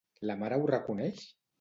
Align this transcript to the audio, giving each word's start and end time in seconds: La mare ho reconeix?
La 0.29 0.37
mare 0.43 0.57
ho 0.63 0.67
reconeix? 0.73 1.25